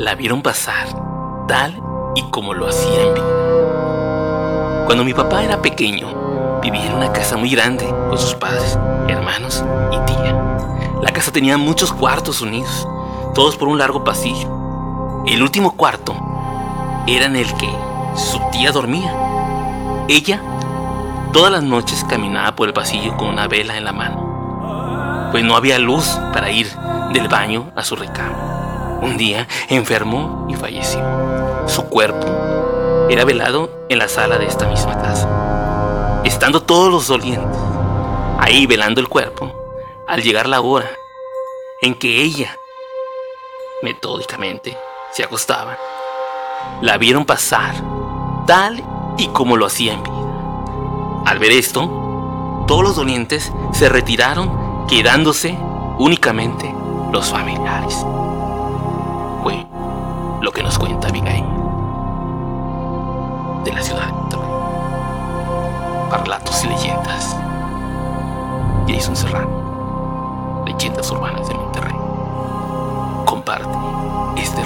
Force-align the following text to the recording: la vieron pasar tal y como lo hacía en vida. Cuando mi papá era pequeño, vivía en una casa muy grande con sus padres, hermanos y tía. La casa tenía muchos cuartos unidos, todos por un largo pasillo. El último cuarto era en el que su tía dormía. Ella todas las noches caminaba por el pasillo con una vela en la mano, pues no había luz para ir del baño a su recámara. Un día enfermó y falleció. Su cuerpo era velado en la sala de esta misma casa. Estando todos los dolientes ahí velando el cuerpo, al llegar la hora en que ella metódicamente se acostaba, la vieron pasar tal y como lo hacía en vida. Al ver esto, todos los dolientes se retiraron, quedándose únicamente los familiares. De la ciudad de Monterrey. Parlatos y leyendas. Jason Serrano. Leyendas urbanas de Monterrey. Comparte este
la 0.00 0.14
vieron 0.14 0.40
pasar 0.40 0.88
tal 1.46 1.78
y 2.14 2.22
como 2.30 2.54
lo 2.54 2.66
hacía 2.66 3.02
en 3.02 3.12
vida. 3.12 4.84
Cuando 4.86 5.04
mi 5.04 5.12
papá 5.12 5.44
era 5.44 5.60
pequeño, 5.60 6.60
vivía 6.62 6.86
en 6.86 6.94
una 6.94 7.12
casa 7.12 7.36
muy 7.36 7.50
grande 7.50 7.84
con 8.08 8.16
sus 8.16 8.34
padres, 8.34 8.78
hermanos 9.08 9.62
y 9.92 9.98
tía. 10.06 10.34
La 11.02 11.12
casa 11.12 11.32
tenía 11.32 11.58
muchos 11.58 11.92
cuartos 11.92 12.40
unidos, 12.40 12.88
todos 13.34 13.58
por 13.58 13.68
un 13.68 13.76
largo 13.76 14.02
pasillo. 14.02 14.48
El 15.26 15.42
último 15.42 15.76
cuarto 15.76 16.16
era 17.06 17.26
en 17.26 17.36
el 17.36 17.52
que 17.58 17.70
su 18.16 18.40
tía 18.52 18.72
dormía. 18.72 19.14
Ella 20.08 20.40
todas 21.34 21.52
las 21.52 21.62
noches 21.62 22.06
caminaba 22.08 22.56
por 22.56 22.68
el 22.68 22.72
pasillo 22.72 23.18
con 23.18 23.28
una 23.28 23.48
vela 23.48 23.76
en 23.76 23.84
la 23.84 23.92
mano, 23.92 25.28
pues 25.30 25.44
no 25.44 25.56
había 25.56 25.78
luz 25.78 26.18
para 26.32 26.50
ir 26.50 26.74
del 27.12 27.28
baño 27.28 27.70
a 27.76 27.84
su 27.84 27.96
recámara. 27.96 28.59
Un 29.02 29.16
día 29.16 29.48
enfermó 29.68 30.46
y 30.48 30.54
falleció. 30.54 31.00
Su 31.66 31.84
cuerpo 31.84 32.26
era 33.08 33.24
velado 33.24 33.86
en 33.88 33.98
la 33.98 34.08
sala 34.08 34.38
de 34.38 34.46
esta 34.46 34.66
misma 34.68 35.00
casa. 35.00 36.20
Estando 36.24 36.62
todos 36.62 36.90
los 36.90 37.08
dolientes 37.08 37.58
ahí 38.38 38.66
velando 38.66 39.00
el 39.00 39.08
cuerpo, 39.08 39.52
al 40.06 40.22
llegar 40.22 40.48
la 40.48 40.60
hora 40.60 40.90
en 41.82 41.94
que 41.94 42.22
ella 42.22 42.56
metódicamente 43.82 44.76
se 45.12 45.24
acostaba, 45.24 45.76
la 46.80 46.96
vieron 46.98 47.24
pasar 47.24 47.74
tal 48.46 48.82
y 49.18 49.28
como 49.28 49.56
lo 49.56 49.66
hacía 49.66 49.94
en 49.94 50.02
vida. 50.02 51.22
Al 51.26 51.38
ver 51.38 51.52
esto, 51.52 52.64
todos 52.66 52.82
los 52.82 52.96
dolientes 52.96 53.52
se 53.72 53.88
retiraron, 53.88 54.86
quedándose 54.86 55.56
únicamente 55.98 56.74
los 57.12 57.28
familiares. 57.28 58.04
De 63.64 63.72
la 63.72 63.82
ciudad 63.82 64.06
de 64.06 64.12
Monterrey. 64.12 64.50
Parlatos 66.10 66.64
y 66.64 66.68
leyendas. 66.68 67.36
Jason 68.88 69.16
Serrano. 69.16 70.62
Leyendas 70.66 71.10
urbanas 71.10 71.48
de 71.48 71.54
Monterrey. 71.54 71.94
Comparte 73.26 73.68
este 74.36 74.62